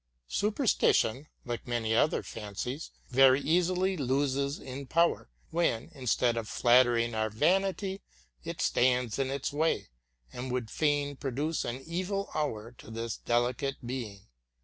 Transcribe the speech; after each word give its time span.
Superstition, 0.27 1.27
like 1.45 1.67
many 1.67 1.93
other 1.93 2.23
fancies, 2.23 2.89
very 3.11 3.39
easily 3.39 3.95
loses 3.95 4.57
in 4.57 4.87
power, 4.87 5.29
when, 5.51 5.91
instead 5.93 6.37
of 6.37 6.49
flattering 6.49 7.13
our 7.13 7.29
vanity, 7.29 8.01
it 8.43 8.61
stands 8.61 9.19
in 9.19 9.29
its 9.29 9.53
way, 9.53 9.89
and 10.33 10.51
would 10.51 10.71
fain 10.71 11.15
produce 11.15 11.63
an 11.65 11.83
evil 11.85 12.31
hour 12.33 12.71
to 12.79 12.89
this 12.89 13.15
delicate 13.17 13.85
being. 13.85 14.25